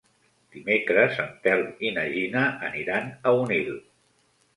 [0.53, 3.71] Dimecres en Telm i na Gina aniran a Onil.